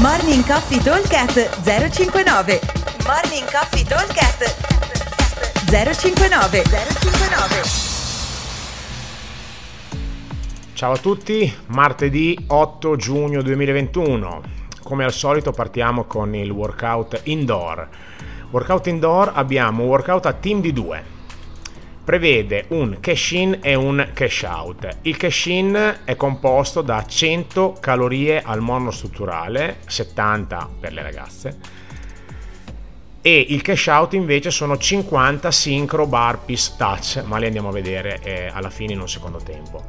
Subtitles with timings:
[0.00, 2.60] Morning Coffee Talkcast 059
[3.06, 4.44] Morning Coffee Talkcast
[5.70, 7.62] 059 059
[10.74, 14.42] Ciao a tutti, martedì 8 giugno 2021.
[14.82, 17.88] Come al solito partiamo con il workout indoor.
[18.50, 21.15] Workout indoor abbiamo un workout a team di due
[22.06, 24.98] prevede un cash in e un cash out.
[25.02, 31.58] Il cash in è composto da 100 calorie al monostrutturale, 70 per le ragazze,
[33.20, 38.20] e il cash out invece sono 50 synchro burpees touch, ma li andiamo a vedere
[38.22, 39.82] eh, alla fine in un secondo tempo.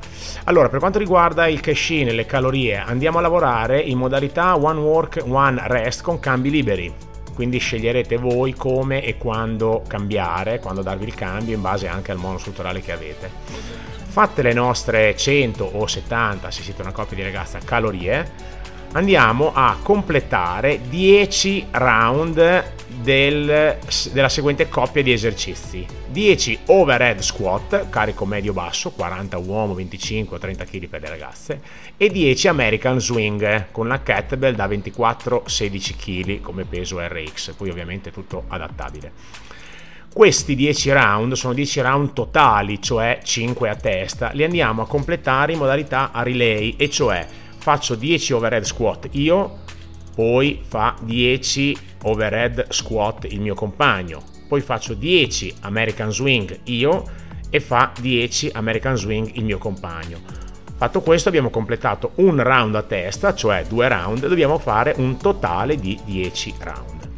[0.45, 4.55] Allora, per quanto riguarda il cash in e le calorie, andiamo a lavorare in modalità
[4.55, 7.06] one work, one rest con cambi liberi
[7.37, 12.17] quindi sceglierete voi come e quando cambiare, quando darvi il cambio in base anche al
[12.17, 13.29] monostrutturale che avete.
[14.07, 18.31] Fatte le nostre 100 o 70, se siete una coppia di ragazze, calorie,
[18.93, 22.63] andiamo a completare 10 round
[23.01, 23.77] del,
[24.11, 25.85] della seguente coppia di esercizi.
[26.07, 31.61] 10 overhead squat carico medio basso 40 uomo 25 o 30 kg per le ragazze
[31.95, 37.69] e 10 american swing con la kettlebell da 24 16 kg come peso RX poi
[37.69, 39.11] ovviamente tutto adattabile.
[40.11, 44.31] Questi 10 round sono 10 round totali cioè 5 a testa.
[44.33, 49.65] Li andiamo a completare in modalità a relay e cioè faccio 10 overhead squat io
[50.15, 57.03] poi fa 10 overhead squat il mio compagno, poi faccio 10 American swing io
[57.49, 60.19] e fa 10 American swing il mio compagno.
[60.77, 65.75] Fatto questo abbiamo completato un round a testa, cioè due round, dobbiamo fare un totale
[65.75, 67.09] di 10 round.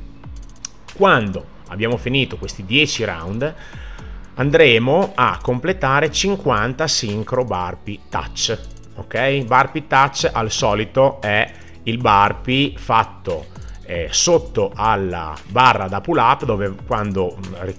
[0.94, 3.56] Quando abbiamo finito questi 10 round
[4.36, 8.58] andremo a completare 50 synchro burpee touch.
[8.96, 9.44] Ok?
[9.44, 11.52] Burpee touch al solito è
[11.84, 13.58] il burpee fatto
[13.90, 17.36] eh, sotto alla barra da pull up dove quando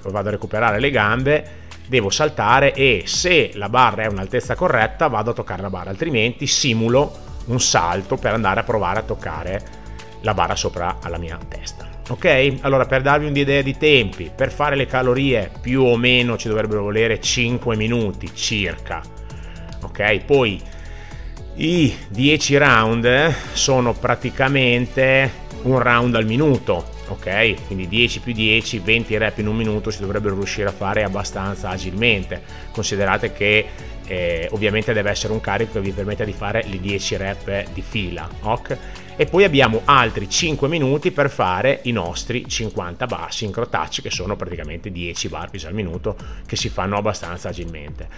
[0.06, 5.30] vado a recuperare le gambe devo saltare e se la barra è un'altezza corretta vado
[5.30, 7.12] a toccare la barra altrimenti simulo
[7.46, 9.62] un salto per andare a provare a toccare
[10.22, 11.88] la barra sopra alla mia testa.
[12.08, 12.56] Ok?
[12.62, 16.82] Allora per darvi un'idea di tempi per fare le calorie più o meno ci dovrebbero
[16.82, 19.00] volere 5 minuti circa.
[19.82, 20.24] Ok?
[20.24, 20.60] Poi
[21.54, 27.66] i 10 round sono praticamente un round al minuto, ok?
[27.66, 31.68] Quindi 10 più 10, 20 rep in un minuto si dovrebbero riuscire a fare abbastanza
[31.68, 32.42] agilmente.
[32.70, 33.66] Considerate che
[34.06, 37.82] eh, ovviamente deve essere un carico che vi permetta di fare le 10 rep di
[37.82, 38.78] fila, ok?
[39.16, 44.10] E poi abbiamo altri 5 minuti per fare i nostri 50 bar synchro touch che
[44.10, 46.16] sono praticamente 10 burpees al minuto
[46.46, 48.08] che si fanno abbastanza agilmente.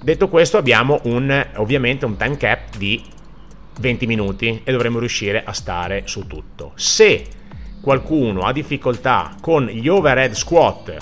[0.00, 3.02] Detto questo abbiamo un, ovviamente un time cap di
[3.78, 6.72] 20 minuti e dovremo riuscire a stare su tutto.
[6.74, 7.26] Se
[7.80, 10.96] qualcuno ha difficoltà con gli overhead squat,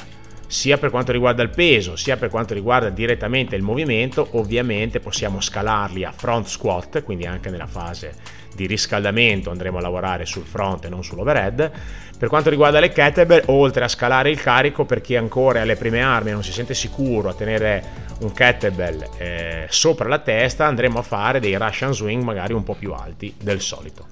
[0.54, 5.40] sia per quanto riguarda il peso, sia per quanto riguarda direttamente il movimento, ovviamente possiamo
[5.40, 8.14] scalarli a front squat, quindi anche nella fase
[8.54, 11.72] di riscaldamento andremo a lavorare sul front e non sull'overhead.
[12.16, 15.74] Per quanto riguarda le kettlebell, oltre a scalare il carico, per chi ancora è alle
[15.74, 17.82] prime armi e non si sente sicuro a tenere
[18.20, 22.74] un kettlebell eh, sopra la testa, andremo a fare dei Russian swing magari un po'
[22.74, 24.06] più alti del solito.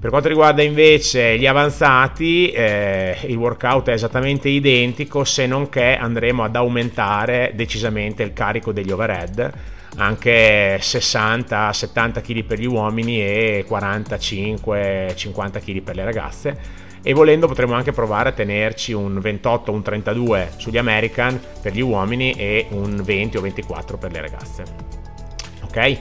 [0.00, 5.96] Per quanto riguarda invece gli avanzati, eh, il workout è esattamente identico, se non che
[5.96, 9.52] andremo ad aumentare decisamente il carico degli overhead
[9.96, 16.86] anche 60-70 kg per gli uomini e 45-50 kg per le ragazze.
[17.02, 21.80] E volendo potremo anche provare a tenerci un 28 un 32 sugli American per gli
[21.80, 24.62] uomini e un 20 o 24 per le ragazze.
[25.62, 25.98] Ok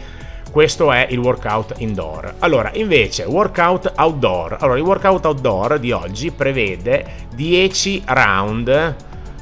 [0.51, 6.31] questo è il workout indoor allora invece workout outdoor allora il workout outdoor di oggi
[6.31, 8.95] prevede 10 round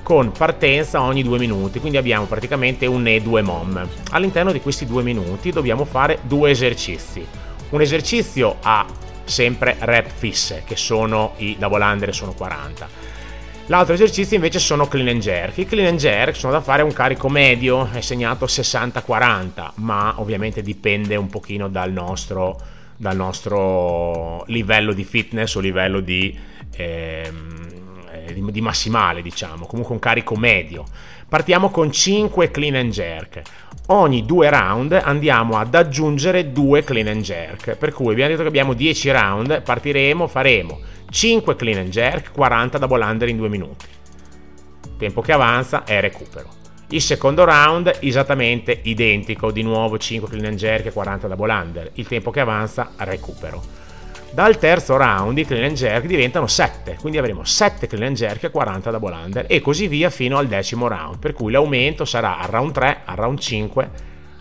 [0.05, 3.89] con partenza ogni due minuti, quindi abbiamo praticamente un e due mom.
[4.11, 7.25] All'interno di questi due minuti dobbiamo fare due esercizi.
[7.71, 8.85] Un esercizio a
[9.23, 12.87] sempre rep fisse, che sono i double under sono 40.
[13.67, 15.57] L'altro esercizio invece sono clean and jerk.
[15.57, 20.61] I clean and jerk sono da fare un carico medio, è segnato 60-40, ma ovviamente
[20.61, 22.59] dipende un pochino dal nostro,
[22.95, 26.37] dal nostro livello di fitness o livello di...
[26.75, 27.54] Ehm, eh,
[28.33, 30.85] di, di massimale, diciamo, comunque un carico medio.
[31.27, 33.41] Partiamo con 5 clean and jerk.
[33.87, 38.47] Ogni due round andiamo ad aggiungere 2 clean and jerk, per cui abbiamo detto che
[38.47, 40.79] abbiamo 10 round, partiremo, faremo
[41.09, 43.85] 5 clean and jerk, 40 double under in 2 minuti.
[44.97, 46.49] Tempo che avanza è recupero.
[46.89, 51.91] Il secondo round esattamente identico, di nuovo 5 clean and jerk e 40 double under.
[51.95, 53.84] Il tempo che avanza recupero
[54.35, 58.43] Dal terzo round i clean and jerk diventano 7, quindi avremo 7 clean and jerk
[58.43, 62.39] a 40 double under e così via fino al decimo round, per cui l'aumento sarà
[62.39, 63.89] al round 3, al round 5,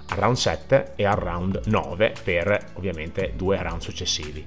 [0.09, 4.45] al round 7 e al round 9 per ovviamente due round successivi.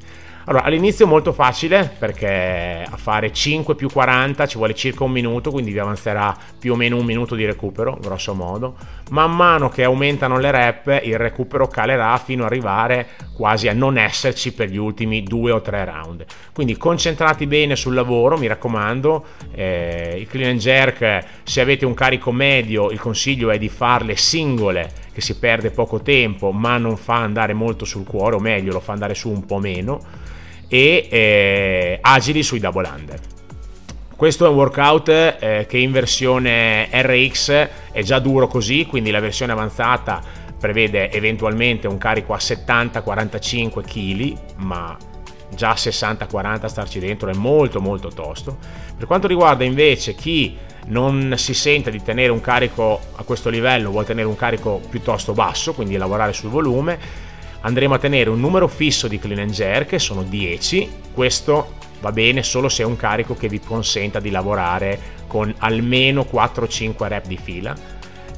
[0.50, 5.12] Allora, all'inizio è molto facile perché a fare 5 più 40 ci vuole circa un
[5.12, 8.76] minuto, quindi vi avanzerà più o meno un minuto di recupero, grosso modo.
[9.10, 13.98] Man mano che aumentano le rep, il recupero calerà fino ad arrivare quasi a non
[13.98, 16.24] esserci per gli ultimi due o tre round.
[16.54, 19.26] Quindi concentrati bene sul lavoro, mi raccomando.
[19.54, 24.16] Eh, il clean and jerk, se avete un carico medio, il consiglio è di farle
[24.16, 28.72] singole che si perde poco tempo ma non fa andare molto sul cuore o meglio
[28.72, 30.27] lo fa andare su un po' meno
[30.68, 33.20] e eh, agili sui double under.
[34.16, 39.20] Questo è un workout eh, che in versione RX è già duro così, quindi la
[39.20, 40.22] versione avanzata
[40.60, 44.98] prevede eventualmente un carico a 70-45 kg, ma
[45.54, 48.58] già 60-40 starci dentro è molto molto tosto.
[48.98, 53.92] Per quanto riguarda invece chi non si sente di tenere un carico a questo livello,
[53.92, 56.98] vuole tenere un carico piuttosto basso, quindi lavorare sul volume,
[57.62, 62.12] andremo a tenere un numero fisso di clean and jerk, che sono 10, questo va
[62.12, 67.26] bene solo se è un carico che vi consenta di lavorare con almeno 4-5 rep
[67.26, 67.76] di fila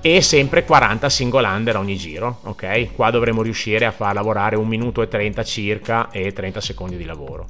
[0.02, 2.96] e sempre 40 single under ogni giro, ok?
[2.96, 7.06] Qua dovremo riuscire a far lavorare 1 minuto e 30 circa e 30 secondi di
[7.06, 7.46] lavoro.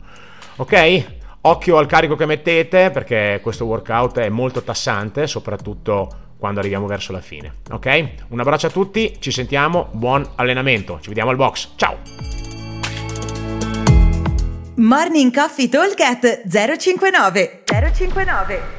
[0.55, 1.05] Ok?
[1.41, 7.11] Occhio al carico che mettete perché questo workout è molto tassante, soprattutto quando arriviamo verso
[7.11, 7.55] la fine.
[7.71, 8.09] Ok?
[8.29, 11.73] Un abbraccio a tutti, ci sentiamo, buon allenamento, ci vediamo al box.
[11.75, 11.97] Ciao!
[14.75, 16.01] Morning Coffee Talk
[16.47, 17.63] 059
[17.93, 18.78] 059